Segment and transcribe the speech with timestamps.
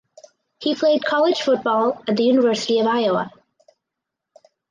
[0.57, 3.31] He played college football at the University of Iowa.